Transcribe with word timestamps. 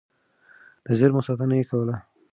د 0.85 0.87
زېرمو 0.99 1.21
ساتنه 1.27 1.55
يې 1.59 1.63
کوله. 1.69 1.95